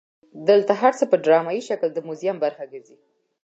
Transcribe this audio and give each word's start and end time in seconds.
دلته 0.49 0.73
هر 0.81 0.93
څه 0.99 1.05
په 1.11 1.15
ډرامایي 1.23 1.61
شکل 1.69 1.89
د 1.93 1.99
موزیم 2.07 2.37
برخه 2.45 2.63
ګرځي. 2.71 2.97